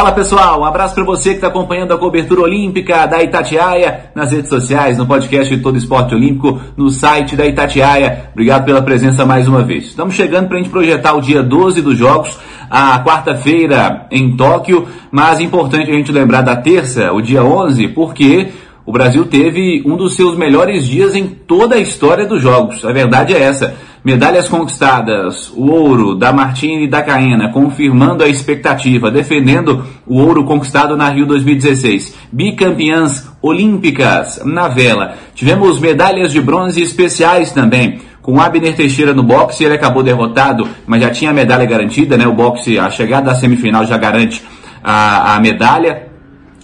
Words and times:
Fala 0.00 0.12
pessoal, 0.12 0.62
um 0.62 0.64
abraço 0.64 0.94
para 0.94 1.04
você 1.04 1.28
que 1.28 1.34
está 1.34 1.48
acompanhando 1.48 1.92
a 1.92 1.98
cobertura 1.98 2.40
olímpica 2.40 3.04
da 3.04 3.22
Itatiaia 3.22 4.10
nas 4.14 4.32
redes 4.32 4.48
sociais, 4.48 4.96
no 4.96 5.04
podcast 5.04 5.54
de 5.54 5.62
Todo 5.62 5.76
Esporte 5.76 6.14
Olímpico, 6.14 6.58
no 6.74 6.88
site 6.88 7.36
da 7.36 7.44
Itatiaia. 7.44 8.30
Obrigado 8.32 8.64
pela 8.64 8.80
presença 8.80 9.26
mais 9.26 9.46
uma 9.46 9.62
vez. 9.62 9.88
Estamos 9.88 10.14
chegando 10.14 10.48
para 10.48 10.56
a 10.56 10.62
gente 10.62 10.72
projetar 10.72 11.12
o 11.12 11.20
dia 11.20 11.42
12 11.42 11.82
dos 11.82 11.98
Jogos, 11.98 12.38
a 12.70 12.98
quarta-feira 13.04 14.06
em 14.10 14.34
Tóquio, 14.38 14.88
mas 15.10 15.38
é 15.38 15.42
importante 15.42 15.90
a 15.90 15.94
gente 15.94 16.10
lembrar 16.10 16.40
da 16.40 16.56
terça, 16.56 17.12
o 17.12 17.20
dia 17.20 17.44
11, 17.44 17.88
porque 17.88 18.48
o 18.86 18.92
Brasil 18.92 19.26
teve 19.26 19.82
um 19.84 19.98
dos 19.98 20.16
seus 20.16 20.34
melhores 20.34 20.86
dias 20.86 21.14
em 21.14 21.26
toda 21.26 21.74
a 21.74 21.78
história 21.78 22.24
dos 22.24 22.40
Jogos. 22.40 22.86
A 22.86 22.92
verdade 22.92 23.34
é 23.34 23.42
essa. 23.42 23.76
Medalhas 24.02 24.48
conquistadas, 24.48 25.52
o 25.54 25.66
ouro 25.70 26.14
da 26.14 26.32
Martini 26.32 26.84
e 26.84 26.88
da 26.88 27.02
Caena, 27.02 27.50
confirmando 27.50 28.24
a 28.24 28.28
expectativa, 28.28 29.10
defendendo 29.10 29.84
o 30.06 30.16
ouro 30.18 30.44
conquistado 30.44 30.96
na 30.96 31.10
Rio 31.10 31.26
2016. 31.26 32.16
Bicampeãs 32.32 33.30
olímpicas 33.42 34.40
na 34.42 34.68
vela. 34.68 35.16
Tivemos 35.34 35.78
medalhas 35.78 36.32
de 36.32 36.40
bronze 36.40 36.80
especiais 36.80 37.52
também. 37.52 38.00
Com 38.22 38.40
Abner 38.40 38.74
Teixeira 38.74 39.12
no 39.12 39.22
boxe, 39.22 39.64
ele 39.64 39.74
acabou 39.74 40.02
derrotado, 40.02 40.66
mas 40.86 41.02
já 41.02 41.10
tinha 41.10 41.30
a 41.30 41.34
medalha 41.34 41.66
garantida, 41.66 42.16
né? 42.16 42.26
O 42.26 42.32
boxe, 42.32 42.78
a 42.78 42.88
chegada 42.88 43.30
à 43.30 43.34
semifinal 43.34 43.84
já 43.84 43.98
garante 43.98 44.42
a, 44.82 45.34
a 45.34 45.40
medalha. 45.40 46.08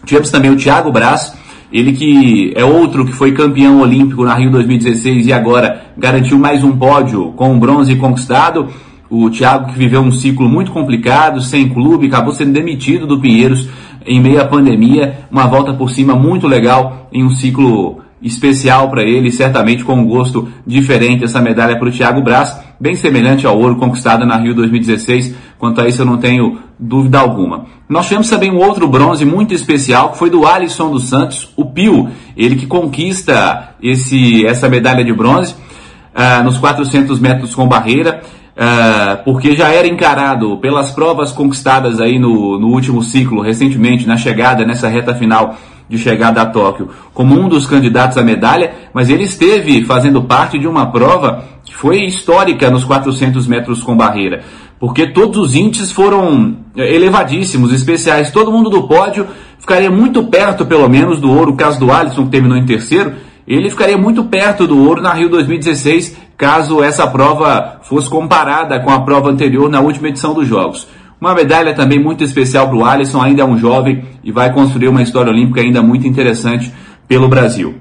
Tivemos 0.06 0.30
também 0.30 0.50
o 0.50 0.56
Thiago 0.56 0.90
Braz, 0.90 1.36
ele 1.70 1.92
que 1.92 2.52
é 2.56 2.64
outro 2.64 3.04
que 3.04 3.12
foi 3.12 3.32
campeão 3.32 3.80
olímpico 3.80 4.24
na 4.24 4.34
Rio 4.34 4.50
2016 4.50 5.26
e 5.26 5.32
agora 5.32 5.85
garantiu 5.96 6.38
mais 6.38 6.62
um 6.62 6.76
pódio 6.76 7.32
com 7.32 7.54
o 7.54 7.58
bronze 7.58 7.96
conquistado. 7.96 8.68
O 9.08 9.30
Thiago 9.30 9.72
que 9.72 9.78
viveu 9.78 10.00
um 10.00 10.12
ciclo 10.12 10.48
muito 10.48 10.72
complicado, 10.72 11.40
sem 11.40 11.68
clube, 11.68 12.08
acabou 12.08 12.34
sendo 12.34 12.52
demitido 12.52 13.06
do 13.06 13.20
Pinheiros 13.20 13.68
em 14.04 14.20
meio 14.20 14.40
à 14.40 14.44
pandemia. 14.44 15.20
Uma 15.30 15.46
volta 15.46 15.72
por 15.72 15.90
cima 15.90 16.14
muito 16.14 16.46
legal 16.46 17.08
em 17.12 17.24
um 17.24 17.30
ciclo 17.30 18.00
especial 18.20 18.90
para 18.90 19.02
ele, 19.02 19.30
certamente 19.30 19.84
com 19.84 19.94
um 19.94 20.06
gosto 20.06 20.48
diferente 20.66 21.24
essa 21.24 21.40
medalha 21.40 21.78
para 21.78 21.88
o 21.88 21.92
Thiago 21.92 22.20
Braz, 22.20 22.58
bem 22.80 22.96
semelhante 22.96 23.46
ao 23.46 23.58
ouro 23.58 23.76
conquistado 23.76 24.26
na 24.26 24.36
Rio 24.36 24.54
2016. 24.54 25.34
Quanto 25.58 25.80
a 25.80 25.88
isso 25.88 26.02
eu 26.02 26.06
não 26.06 26.18
tenho 26.18 26.58
dúvida 26.78 27.18
alguma. 27.18 27.66
Nós 27.88 28.06
tivemos 28.06 28.28
também 28.28 28.50
um 28.50 28.58
outro 28.58 28.88
bronze 28.88 29.24
muito 29.24 29.54
especial, 29.54 30.10
que 30.10 30.18
foi 30.18 30.28
do 30.28 30.46
Alisson 30.46 30.90
dos 30.90 31.04
Santos, 31.04 31.52
o 31.56 31.64
Pio, 31.64 32.08
ele 32.36 32.56
que 32.56 32.66
conquista 32.66 33.70
esse, 33.80 34.44
essa 34.44 34.68
medalha 34.68 35.04
de 35.04 35.12
bronze 35.12 35.54
uh, 36.16 36.42
nos 36.42 36.58
400 36.58 37.20
metros 37.20 37.54
com 37.54 37.68
barreira. 37.68 38.22
Uh, 38.56 39.22
porque 39.22 39.54
já 39.54 39.68
era 39.68 39.86
encarado 39.86 40.56
pelas 40.56 40.90
provas 40.90 41.30
conquistadas 41.30 42.00
aí 42.00 42.18
no, 42.18 42.58
no 42.58 42.68
último 42.68 43.02
ciclo, 43.02 43.42
recentemente, 43.42 44.06
na 44.06 44.16
chegada, 44.16 44.64
nessa 44.64 44.88
reta 44.88 45.14
final 45.14 45.56
de 45.88 45.98
chegada 45.98 46.42
a 46.42 46.46
Tóquio 46.46 46.88
como 47.14 47.38
um 47.38 47.48
dos 47.48 47.66
candidatos 47.66 48.18
à 48.18 48.22
medalha, 48.22 48.72
mas 48.92 49.08
ele 49.08 49.24
esteve 49.24 49.84
fazendo 49.84 50.22
parte 50.22 50.58
de 50.58 50.66
uma 50.66 50.90
prova 50.90 51.44
que 51.64 51.74
foi 51.74 52.04
histórica 52.04 52.70
nos 52.70 52.84
400 52.84 53.46
metros 53.46 53.82
com 53.82 53.96
barreira, 53.96 54.42
porque 54.78 55.06
todos 55.06 55.38
os 55.38 55.54
índices 55.54 55.90
foram 55.90 56.56
eh, 56.76 56.94
elevadíssimos, 56.94 57.72
especiais. 57.72 58.30
Todo 58.30 58.52
mundo 58.52 58.68
do 58.68 58.86
pódio 58.86 59.26
ficaria 59.58 59.90
muito 59.90 60.24
perto, 60.24 60.66
pelo 60.66 60.88
menos, 60.88 61.18
do 61.18 61.30
ouro. 61.30 61.52
O 61.52 61.56
caso 61.56 61.80
do 61.80 61.90
Alisson, 61.90 62.24
que 62.24 62.30
terminou 62.30 62.58
em 62.58 62.66
terceiro, 62.66 63.14
ele 63.46 63.70
ficaria 63.70 63.96
muito 63.96 64.24
perto 64.24 64.66
do 64.66 64.78
ouro 64.82 65.00
na 65.00 65.12
Rio 65.12 65.28
2016, 65.28 66.16
caso 66.36 66.82
essa 66.82 67.06
prova 67.06 67.78
fosse 67.82 68.08
comparada 68.08 68.80
com 68.80 68.90
a 68.90 69.00
prova 69.00 69.30
anterior 69.30 69.70
na 69.70 69.80
última 69.80 70.08
edição 70.08 70.34
dos 70.34 70.48
Jogos. 70.48 70.88
Uma 71.20 71.34
medalha 71.34 71.72
também 71.72 71.98
muito 71.98 72.24
especial 72.24 72.68
para 72.68 72.76
o 72.76 72.84
Alisson, 72.84 73.22
ainda 73.22 73.42
é 73.42 73.44
um 73.44 73.58
jovem 73.58 74.04
e 74.22 74.30
vai 74.30 74.52
construir 74.52 74.88
uma 74.88 75.02
história 75.02 75.32
olímpica 75.32 75.60
ainda 75.60 75.82
muito 75.82 76.06
interessante 76.06 76.72
pelo 77.08 77.28
Brasil. 77.28 77.76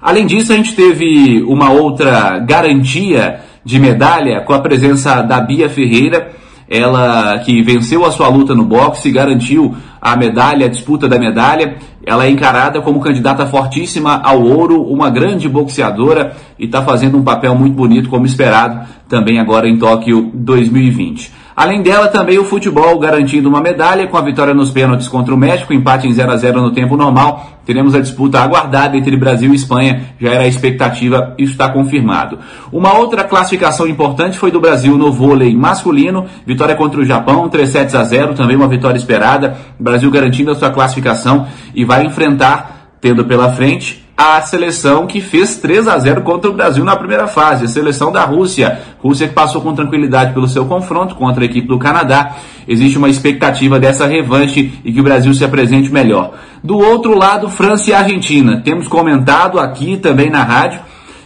Além 0.00 0.26
disso, 0.26 0.52
a 0.52 0.56
gente 0.56 0.74
teve 0.74 1.42
uma 1.42 1.70
outra 1.70 2.38
garantia 2.38 3.40
de 3.64 3.78
medalha 3.78 4.40
com 4.42 4.52
a 4.52 4.60
presença 4.60 5.22
da 5.22 5.40
Bia 5.40 5.68
Ferreira, 5.68 6.32
ela 6.68 7.38
que 7.40 7.62
venceu 7.62 8.04
a 8.04 8.10
sua 8.10 8.28
luta 8.28 8.54
no 8.54 8.64
boxe, 8.64 9.10
garantiu 9.10 9.74
a 10.00 10.16
medalha, 10.16 10.66
a 10.66 10.70
disputa 10.70 11.08
da 11.08 11.18
medalha. 11.18 11.76
Ela 12.06 12.26
é 12.26 12.30
encarada 12.30 12.80
como 12.80 13.00
candidata 13.00 13.46
fortíssima 13.46 14.20
ao 14.22 14.42
ouro, 14.42 14.82
uma 14.82 15.10
grande 15.10 15.48
boxeadora 15.48 16.36
e 16.58 16.66
está 16.66 16.82
fazendo 16.82 17.16
um 17.16 17.24
papel 17.24 17.54
muito 17.54 17.74
bonito, 17.74 18.08
como 18.08 18.26
esperado, 18.26 18.86
também 19.08 19.38
agora 19.38 19.68
em 19.68 19.78
Tóquio 19.78 20.30
2020. 20.34 21.43
Além 21.56 21.82
dela, 21.82 22.08
também 22.08 22.36
o 22.36 22.44
futebol 22.44 22.98
garantindo 22.98 23.48
uma 23.48 23.60
medalha 23.60 24.08
com 24.08 24.16
a 24.16 24.20
vitória 24.20 24.52
nos 24.52 24.70
pênaltis 24.70 25.06
contra 25.06 25.32
o 25.32 25.36
México, 25.38 25.72
empate 25.72 26.08
em 26.08 26.12
0 26.12 26.32
a 26.32 26.36
0 26.36 26.60
no 26.60 26.72
tempo 26.72 26.96
normal. 26.96 27.60
Teremos 27.64 27.94
a 27.94 28.00
disputa 28.00 28.40
aguardada 28.40 28.96
entre 28.96 29.16
Brasil 29.16 29.52
e 29.52 29.54
Espanha, 29.54 30.14
já 30.20 30.32
era 30.32 30.42
a 30.42 30.48
expectativa, 30.48 31.32
isso 31.38 31.52
está 31.52 31.68
confirmado. 31.68 32.40
Uma 32.72 32.98
outra 32.98 33.22
classificação 33.22 33.86
importante 33.86 34.36
foi 34.36 34.50
do 34.50 34.60
Brasil 34.60 34.98
no 34.98 35.12
vôlei 35.12 35.54
masculino, 35.54 36.26
vitória 36.44 36.74
contra 36.74 37.00
o 37.00 37.04
Japão, 37.04 37.48
3 37.48 37.68
sets 37.68 37.94
a 37.94 38.02
0, 38.02 38.34
também 38.34 38.56
uma 38.56 38.68
vitória 38.68 38.98
esperada. 38.98 39.56
Brasil 39.78 40.10
garantindo 40.10 40.50
a 40.50 40.56
sua 40.56 40.70
classificação 40.70 41.46
e 41.72 41.84
vai 41.84 42.04
enfrentar, 42.04 42.88
tendo 43.00 43.24
pela 43.24 43.52
frente, 43.52 44.03
a 44.16 44.40
seleção 44.42 45.06
que 45.06 45.20
fez 45.20 45.56
3 45.56 45.88
a 45.88 45.98
0 45.98 46.22
contra 46.22 46.48
o 46.48 46.54
Brasil 46.54 46.84
na 46.84 46.94
primeira 46.94 47.26
fase, 47.26 47.64
a 47.64 47.68
seleção 47.68 48.12
da 48.12 48.24
Rússia. 48.24 48.80
Rússia 49.02 49.26
que 49.26 49.34
passou 49.34 49.60
com 49.60 49.74
tranquilidade 49.74 50.32
pelo 50.32 50.46
seu 50.46 50.64
confronto 50.66 51.16
contra 51.16 51.42
a 51.42 51.46
equipe 51.46 51.66
do 51.66 51.78
Canadá. 51.78 52.36
Existe 52.66 52.96
uma 52.96 53.08
expectativa 53.08 53.78
dessa 53.80 54.06
revanche 54.06 54.72
e 54.84 54.92
que 54.92 55.00
o 55.00 55.04
Brasil 55.04 55.34
se 55.34 55.44
apresente 55.44 55.92
melhor. 55.92 56.34
Do 56.62 56.78
outro 56.78 57.18
lado, 57.18 57.50
França 57.50 57.90
e 57.90 57.92
Argentina. 57.92 58.60
Temos 58.64 58.86
comentado 58.86 59.58
aqui 59.58 59.96
também 59.96 60.30
na 60.30 60.44
rádio 60.44 60.80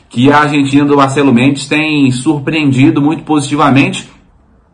que 0.08 0.32
a 0.32 0.38
Argentina 0.38 0.86
do 0.86 0.96
Marcelo 0.96 1.32
Mendes 1.32 1.68
tem 1.68 2.10
surpreendido 2.10 3.02
muito 3.02 3.22
positivamente. 3.22 4.08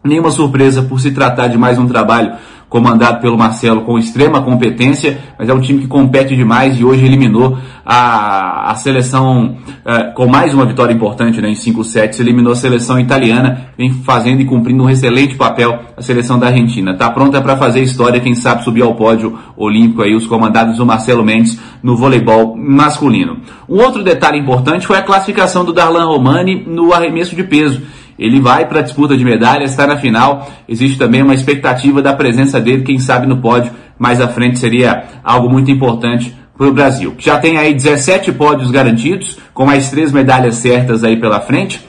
Nenhuma 0.04 0.30
surpresa 0.30 0.82
por 0.82 1.00
se 1.00 1.10
tratar 1.10 1.48
de 1.48 1.58
mais 1.58 1.78
um 1.78 1.88
trabalho 1.88 2.34
comandado 2.68 3.20
pelo 3.20 3.38
Marcelo 3.38 3.82
com 3.82 3.98
extrema 3.98 4.42
competência, 4.42 5.18
mas 5.38 5.48
é 5.48 5.54
um 5.54 5.60
time 5.60 5.82
que 5.82 5.86
compete 5.86 6.34
demais 6.34 6.78
e 6.78 6.84
hoje 6.84 7.04
eliminou 7.04 7.56
a, 7.84 8.70
a 8.70 8.74
seleção 8.74 9.56
uh, 9.84 10.14
com 10.14 10.26
mais 10.26 10.52
uma 10.54 10.64
vitória 10.64 10.92
importante 10.92 11.40
né, 11.40 11.50
em 11.50 11.54
5 11.54 11.84
sets, 11.84 12.18
eliminou 12.18 12.52
a 12.52 12.56
seleção 12.56 12.98
italiana, 12.98 13.68
vem 13.76 13.90
fazendo 13.90 14.40
e 14.40 14.44
cumprindo 14.44 14.82
um 14.82 14.90
excelente 14.90 15.36
papel 15.36 15.78
a 15.96 16.02
seleção 16.02 16.38
da 16.38 16.48
Argentina. 16.48 16.92
Está 16.92 17.10
pronta 17.10 17.40
para 17.40 17.56
fazer 17.56 17.80
história, 17.80 18.20
quem 18.20 18.34
sabe 18.34 18.64
subir 18.64 18.82
ao 18.82 18.94
pódio 18.94 19.38
olímpico 19.56 20.02
aí, 20.02 20.14
os 20.14 20.26
comandados 20.26 20.78
do 20.78 20.86
Marcelo 20.86 21.24
Mendes 21.24 21.58
no 21.82 21.96
voleibol 21.96 22.56
masculino. 22.56 23.38
Um 23.68 23.80
outro 23.80 24.02
detalhe 24.02 24.38
importante 24.38 24.86
foi 24.86 24.98
a 24.98 25.02
classificação 25.02 25.64
do 25.64 25.72
Darlan 25.72 26.06
Romani 26.06 26.64
no 26.66 26.92
arremesso 26.92 27.36
de 27.36 27.44
peso 27.44 27.82
ele 28.18 28.40
vai 28.40 28.66
para 28.66 28.80
a 28.80 28.82
disputa 28.82 29.16
de 29.16 29.24
medalhas, 29.24 29.70
está 29.70 29.86
na 29.86 29.96
final. 29.96 30.48
Existe 30.68 30.98
também 30.98 31.22
uma 31.22 31.34
expectativa 31.34 32.00
da 32.00 32.12
presença 32.12 32.60
dele, 32.60 32.82
quem 32.82 32.98
sabe 32.98 33.26
no 33.26 33.38
pódio 33.38 33.72
mais 33.98 34.20
à 34.20 34.28
frente 34.28 34.58
seria 34.58 35.04
algo 35.22 35.48
muito 35.48 35.70
importante 35.70 36.34
para 36.56 36.66
o 36.66 36.72
Brasil. 36.72 37.14
Já 37.18 37.38
tem 37.38 37.58
aí 37.58 37.74
17 37.74 38.32
pódios 38.32 38.70
garantidos, 38.70 39.38
com 39.52 39.66
mais 39.66 39.90
três 39.90 40.12
medalhas 40.12 40.56
certas 40.56 41.02
aí 41.04 41.16
pela 41.16 41.40
frente 41.40 41.80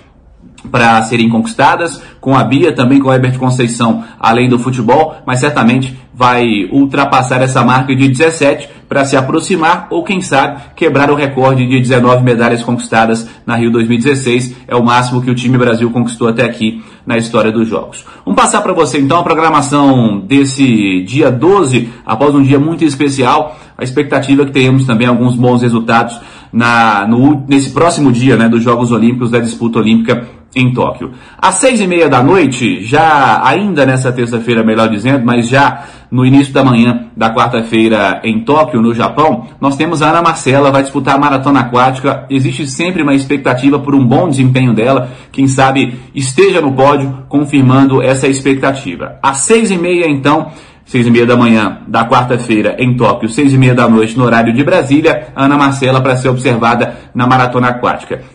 para 0.71 1.01
serem 1.03 1.29
conquistadas, 1.29 2.01
com 2.19 2.35
a 2.35 2.43
Bia, 2.43 2.71
também 2.71 2.99
com 2.99 3.09
o 3.09 3.13
Herbert 3.13 3.37
Conceição, 3.37 4.03
além 4.19 4.49
do 4.49 4.57
futebol, 4.57 5.15
mas 5.25 5.39
certamente 5.39 5.95
vai 6.13 6.67
ultrapassar 6.71 7.41
essa 7.41 7.63
marca 7.63 7.95
de 7.95 8.07
17 8.07 8.67
para 8.87 9.05
se 9.05 9.17
aproximar 9.17 9.87
ou, 9.89 10.03
quem 10.03 10.21
sabe, 10.21 10.61
quebrar 10.75 11.09
o 11.09 11.15
recorde 11.15 11.67
de 11.67 11.79
19 11.79 12.23
medalhas 12.23 12.63
conquistadas 12.63 13.27
na 13.45 13.55
Rio 13.55 13.71
2016. 13.71 14.55
É 14.67 14.75
o 14.75 14.83
máximo 14.83 15.21
que 15.21 15.31
o 15.31 15.35
time 15.35 15.57
Brasil 15.57 15.89
conquistou 15.91 16.27
até 16.27 16.43
aqui 16.43 16.83
na 17.05 17.17
história 17.17 17.51
dos 17.51 17.67
Jogos. 17.67 18.05
Vamos 18.25 18.39
passar 18.39 18.61
para 18.61 18.73
você 18.73 18.99
então 18.99 19.19
a 19.19 19.23
programação 19.23 20.19
desse 20.19 21.01
dia 21.03 21.31
12, 21.31 21.89
após 22.05 22.33
um 22.35 22.41
dia 22.41 22.59
muito 22.59 22.83
especial. 22.83 23.57
A 23.77 23.83
expectativa 23.83 24.43
é 24.43 24.45
que 24.45 24.51
tenhamos 24.51 24.85
também 24.85 25.07
alguns 25.07 25.35
bons 25.35 25.61
resultados 25.61 26.19
na, 26.51 27.05
no, 27.05 27.43
nesse 27.47 27.71
próximo 27.71 28.11
dia 28.11 28.37
né, 28.37 28.47
dos 28.47 28.63
Jogos 28.63 28.91
Olímpicos, 28.91 29.29
da 29.29 29.39
disputa 29.39 29.79
olímpica 29.79 30.25
em 30.55 30.73
Tóquio. 30.73 31.11
Às 31.37 31.55
seis 31.55 31.81
e 31.81 31.87
meia 31.87 32.07
da 32.07 32.23
noite, 32.23 32.83
já 32.83 33.41
ainda 33.45 33.85
nessa 33.85 34.11
terça-feira, 34.11 34.63
melhor 34.63 34.87
dizendo, 34.87 35.25
mas 35.25 35.49
já 35.49 35.83
no 36.09 36.25
início 36.25 36.53
da 36.53 36.63
manhã 36.63 37.07
da 37.15 37.33
quarta-feira 37.33 38.21
em 38.23 38.39
Tóquio, 38.39 38.81
no 38.81 38.93
Japão, 38.93 39.47
nós 39.59 39.75
temos 39.75 40.01
a 40.01 40.09
Ana 40.09 40.21
Marcela, 40.21 40.71
vai 40.71 40.81
disputar 40.81 41.15
a 41.15 41.19
maratona 41.19 41.59
aquática. 41.59 42.25
Existe 42.29 42.65
sempre 42.67 43.01
uma 43.01 43.13
expectativa 43.13 43.79
por 43.79 43.93
um 43.93 44.05
bom 44.05 44.29
desempenho 44.29 44.73
dela. 44.73 45.09
Quem 45.31 45.47
sabe 45.47 45.99
esteja 46.13 46.61
no 46.61 46.71
pódio, 46.73 47.25
confirmando 47.27 48.01
essa 48.01 48.27
expectativa. 48.27 49.17
Às 49.21 49.39
seis 49.39 49.71
e 49.71 49.77
meia, 49.77 50.07
então, 50.07 50.51
seis 50.85 51.05
e 51.05 51.11
meia 51.11 51.25
da 51.25 51.35
manhã 51.35 51.79
da 51.87 52.07
quarta-feira 52.07 52.75
em 52.79 52.95
Tóquio, 52.95 53.27
seis 53.27 53.53
e 53.53 53.57
meia 53.57 53.73
da 53.73 53.89
noite 53.89 54.17
no 54.17 54.23
horário 54.23 54.53
de 54.53 54.63
Brasília, 54.63 55.27
Ana 55.35 55.57
Marcela 55.57 55.99
para 55.99 56.15
ser 56.15 56.29
observada 56.29 56.95
na 57.13 57.27
maratona 57.27 57.69
aquática. 57.69 58.34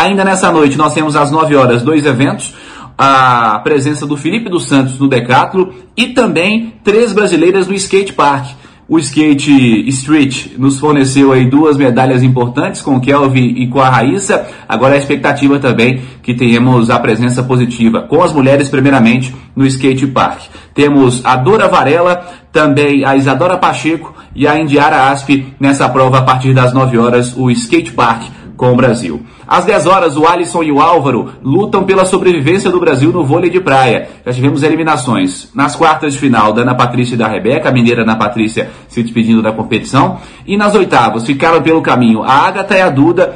Ainda 0.00 0.24
nessa 0.24 0.50
noite 0.50 0.78
nós 0.78 0.94
temos 0.94 1.14
às 1.14 1.30
9 1.30 1.54
horas 1.54 1.82
dois 1.82 2.06
eventos, 2.06 2.54
a 2.96 3.60
presença 3.62 4.06
do 4.06 4.16
Felipe 4.16 4.48
dos 4.48 4.66
Santos 4.66 4.98
no 4.98 5.06
Decathlon 5.06 5.66
e 5.94 6.06
também 6.06 6.72
três 6.82 7.12
brasileiras 7.12 7.66
no 7.66 7.74
skate 7.74 8.14
park. 8.14 8.46
O 8.88 8.98
Skate 8.98 9.86
Street 9.90 10.56
nos 10.56 10.80
forneceu 10.80 11.32
aí 11.32 11.44
duas 11.44 11.76
medalhas 11.76 12.22
importantes 12.22 12.80
com 12.80 12.96
o 12.96 13.00
Kelvin 13.00 13.56
e 13.58 13.68
com 13.68 13.78
a 13.78 13.90
Raíssa. 13.90 14.48
Agora 14.66 14.94
a 14.94 14.96
expectativa 14.96 15.58
também 15.58 16.00
que 16.22 16.32
tenhamos 16.32 16.88
a 16.88 16.98
presença 16.98 17.42
positiva 17.42 18.00
com 18.00 18.22
as 18.22 18.32
mulheres 18.32 18.70
primeiramente 18.70 19.36
no 19.54 19.66
Skate 19.66 20.06
Park. 20.06 20.44
Temos 20.74 21.20
a 21.26 21.36
Dora 21.36 21.68
Varela, 21.68 22.26
também 22.50 23.04
a 23.04 23.16
Isadora 23.16 23.58
Pacheco 23.58 24.14
e 24.34 24.48
a 24.48 24.58
Indiara 24.58 25.10
Asp 25.10 25.28
nessa 25.60 25.86
prova 25.90 26.18
a 26.18 26.22
partir 26.22 26.54
das 26.54 26.72
9 26.72 26.96
horas, 26.96 27.36
o 27.36 27.50
Skate 27.50 27.92
Park 27.92 28.39
com 28.60 28.74
o 28.74 28.76
Brasil. 28.76 29.22
Às 29.48 29.64
10 29.64 29.86
horas, 29.86 30.16
o 30.18 30.26
Alisson 30.26 30.62
e 30.62 30.70
o 30.70 30.82
Álvaro 30.82 31.30
lutam 31.42 31.82
pela 31.82 32.04
sobrevivência 32.04 32.70
do 32.70 32.78
Brasil 32.78 33.10
no 33.10 33.24
vôlei 33.24 33.48
de 33.48 33.58
praia. 33.58 34.06
Já 34.26 34.34
tivemos 34.34 34.62
eliminações 34.62 35.50
nas 35.54 35.74
quartas 35.74 36.12
de 36.12 36.18
final 36.18 36.52
da 36.52 36.60
Ana 36.60 36.74
Patrícia 36.74 37.14
e 37.14 37.16
da 37.16 37.26
Rebeca, 37.26 37.70
a 37.70 37.72
mineira 37.72 38.02
Ana 38.02 38.16
Patrícia 38.16 38.70
se 38.86 39.02
despedindo 39.02 39.40
da 39.40 39.50
competição. 39.50 40.18
E 40.46 40.58
nas 40.58 40.74
oitavas 40.74 41.24
ficaram 41.24 41.62
pelo 41.62 41.80
caminho 41.80 42.22
a 42.22 42.34
Agatha 42.34 42.76
e 42.76 42.82
a 42.82 42.90
Duda, 42.90 43.34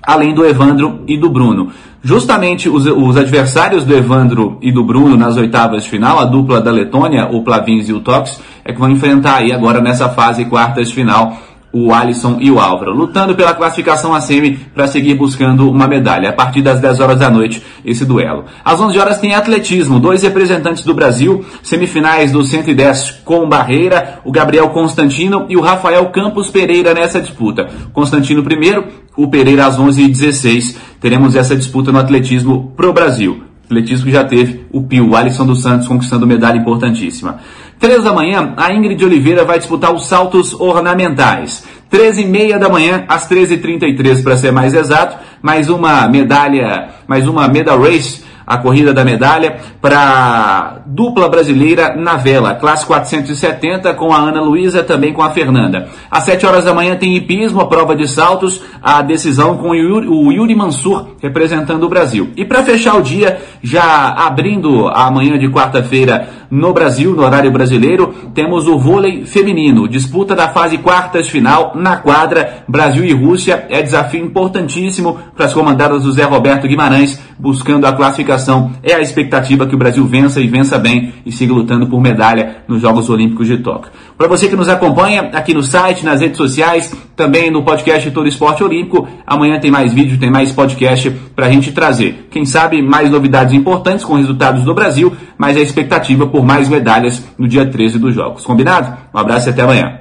além 0.00 0.32
do 0.32 0.46
Evandro 0.46 1.00
e 1.08 1.18
do 1.18 1.28
Bruno. 1.28 1.72
Justamente 2.00 2.68
os, 2.68 2.86
os, 2.86 3.16
adversários 3.16 3.84
do 3.84 3.96
Evandro 3.96 4.58
e 4.62 4.70
do 4.70 4.84
Bruno 4.84 5.16
nas 5.16 5.36
oitavas 5.36 5.82
de 5.82 5.90
final, 5.90 6.20
a 6.20 6.24
dupla 6.24 6.60
da 6.60 6.70
Letônia, 6.70 7.26
o 7.32 7.42
Plavins 7.42 7.88
e 7.88 7.92
o 7.92 7.98
Tox, 7.98 8.40
é 8.64 8.72
que 8.72 8.78
vão 8.78 8.90
enfrentar 8.90 9.38
aí 9.38 9.52
agora 9.52 9.80
nessa 9.80 10.08
fase 10.08 10.44
quartas 10.44 10.86
de 10.86 10.94
final 10.94 11.36
o 11.76 11.92
Alisson 11.92 12.38
e 12.40 12.50
o 12.50 12.58
Álvaro, 12.58 12.92
lutando 12.92 13.34
pela 13.34 13.52
classificação 13.52 14.14
a 14.14 14.20
semi 14.22 14.56
para 14.74 14.86
seguir 14.86 15.14
buscando 15.14 15.70
uma 15.70 15.86
medalha. 15.86 16.30
A 16.30 16.32
partir 16.32 16.62
das 16.62 16.80
10 16.80 17.00
horas 17.00 17.18
da 17.18 17.28
noite, 17.28 17.62
esse 17.84 18.04
duelo. 18.04 18.46
Às 18.64 18.80
11 18.80 18.98
horas 18.98 19.18
tem 19.18 19.34
atletismo, 19.34 20.00
dois 20.00 20.22
representantes 20.22 20.84
do 20.84 20.94
Brasil, 20.94 21.44
semifinais 21.62 22.32
do 22.32 22.42
110 22.42 23.20
com 23.24 23.46
Barreira, 23.46 24.20
o 24.24 24.32
Gabriel 24.32 24.70
Constantino 24.70 25.44
e 25.50 25.56
o 25.56 25.60
Rafael 25.60 26.06
Campos 26.06 26.50
Pereira 26.50 26.94
nessa 26.94 27.20
disputa. 27.20 27.68
Constantino 27.92 28.42
primeiro, 28.42 28.86
o 29.14 29.28
Pereira 29.28 29.66
às 29.66 29.78
11h16. 29.78 30.76
Teremos 30.98 31.36
essa 31.36 31.54
disputa 31.54 31.92
no 31.92 31.98
atletismo 31.98 32.72
pro 32.74 32.92
Brasil. 32.92 33.42
Atletismo 33.66 34.06
que 34.06 34.12
já 34.12 34.24
teve 34.24 34.64
o 34.72 34.80
Pio, 34.82 35.10
o 35.10 35.16
Alisson 35.16 35.44
dos 35.44 35.60
Santos 35.60 35.88
conquistando 35.88 36.26
medalha 36.26 36.56
importantíssima. 36.56 37.40
Três 37.80 38.04
da 38.04 38.12
manhã, 38.12 38.54
a 38.56 38.72
Ingrid 38.72 39.04
Oliveira 39.04 39.44
vai 39.44 39.58
disputar 39.58 39.92
os 39.92 40.06
saltos 40.06 40.54
ornamentais. 40.54 41.64
Três 41.90 42.16
e 42.16 42.24
meia 42.24 42.58
da 42.58 42.68
manhã, 42.68 43.04
às 43.08 43.28
13h33 43.28 44.22
para 44.22 44.36
ser 44.36 44.52
mais 44.52 44.72
exato, 44.72 45.18
mais 45.42 45.68
uma 45.68 46.08
medalha, 46.08 46.90
mais 47.08 47.26
uma 47.28 47.48
medal 47.48 47.80
race 47.80 48.24
a 48.46 48.56
corrida 48.58 48.94
da 48.94 49.04
medalha 49.04 49.56
para 49.80 50.82
dupla 50.86 51.28
brasileira 51.28 51.96
na 51.96 52.16
vela, 52.16 52.54
classe 52.54 52.86
470 52.86 53.92
com 53.94 54.12
a 54.12 54.18
Ana 54.18 54.40
Luísa, 54.40 54.84
também 54.84 55.12
com 55.12 55.22
a 55.22 55.30
Fernanda. 55.30 55.88
Às 56.08 56.24
7 56.24 56.46
horas 56.46 56.64
da 56.64 56.72
manhã 56.72 56.96
tem 56.96 57.16
hipismo, 57.16 57.60
a 57.60 57.66
prova 57.66 57.96
de 57.96 58.06
saltos, 58.06 58.62
a 58.80 59.02
decisão 59.02 59.56
com 59.56 59.70
o 59.70 60.32
Yuri 60.32 60.54
Mansur 60.54 61.16
representando 61.20 61.82
o 61.82 61.88
Brasil. 61.88 62.30
E 62.36 62.44
para 62.44 62.62
fechar 62.62 62.94
o 62.94 63.02
dia, 63.02 63.40
já 63.66 64.10
abrindo 64.12 64.86
a 64.86 65.10
manhã 65.10 65.36
de 65.36 65.48
quarta-feira 65.48 66.28
no 66.48 66.72
Brasil, 66.72 67.12
no 67.16 67.24
horário 67.24 67.50
brasileiro, 67.50 68.14
temos 68.32 68.68
o 68.68 68.78
vôlei 68.78 69.26
feminino, 69.26 69.88
disputa 69.88 70.36
da 70.36 70.48
fase 70.48 70.78
quartas 70.78 71.28
final 71.28 71.72
na 71.74 71.96
quadra 71.96 72.64
Brasil 72.68 73.04
e 73.04 73.12
Rússia. 73.12 73.66
É 73.68 73.82
desafio 73.82 74.24
importantíssimo 74.24 75.18
para 75.34 75.46
as 75.46 75.52
comandadas 75.52 76.04
do 76.04 76.12
Zé 76.12 76.22
Roberto 76.22 76.68
Guimarães, 76.68 77.20
buscando 77.36 77.86
a 77.86 77.92
classificação. 77.92 78.70
É 78.84 78.94
a 78.94 79.00
expectativa 79.00 79.66
que 79.66 79.74
o 79.74 79.78
Brasil 79.78 80.06
vença 80.06 80.40
e 80.40 80.46
vença 80.46 80.78
bem 80.78 81.14
e 81.26 81.32
siga 81.32 81.52
lutando 81.52 81.88
por 81.88 82.00
medalha 82.00 82.58
nos 82.68 82.80
Jogos 82.80 83.10
Olímpicos 83.10 83.48
de 83.48 83.58
Tóquio. 83.58 83.90
Para 84.16 84.28
você 84.28 84.48
que 84.48 84.54
nos 84.54 84.68
acompanha 84.68 85.30
aqui 85.32 85.52
no 85.52 85.62
site, 85.62 86.04
nas 86.04 86.20
redes 86.20 86.36
sociais, 86.36 86.94
também 87.16 87.50
no 87.50 87.62
podcast 87.62 88.10
Todo 88.10 88.28
Esporte 88.28 88.62
Olímpico, 88.62 89.08
amanhã 89.26 89.58
tem 89.58 89.70
mais 89.70 89.92
vídeo, 89.92 90.18
tem 90.18 90.30
mais 90.30 90.52
podcast 90.52 91.10
para 91.34 91.46
a 91.46 91.50
gente 91.50 91.72
trazer. 91.72 92.28
Quem 92.30 92.44
sabe 92.44 92.82
mais 92.82 93.10
novidades 93.10 93.54
importantes 93.54 94.04
com 94.04 94.14
resultados 94.14 94.62
do 94.62 94.74
Brasil, 94.74 95.16
mas 95.38 95.56
a 95.56 95.60
expectativa 95.60 96.26
por 96.26 96.44
mais 96.44 96.68
medalhas 96.68 97.24
no 97.38 97.48
dia 97.48 97.64
13 97.64 97.98
dos 97.98 98.14
Jogos. 98.14 98.44
Combinado? 98.44 98.96
Um 99.14 99.18
abraço 99.18 99.48
e 99.48 99.50
até 99.50 99.62
amanhã. 99.62 100.00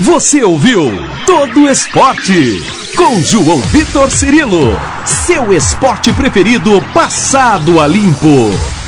Você 0.00 0.44
ouviu 0.44 0.92
Todo 1.26 1.68
Esporte 1.68 2.62
com 2.96 3.20
João 3.20 3.58
Vitor 3.58 4.10
Cirilo, 4.10 4.78
seu 5.04 5.52
esporte 5.52 6.12
preferido 6.12 6.82
passado 6.92 7.80
a 7.80 7.86
limpo. 7.86 8.83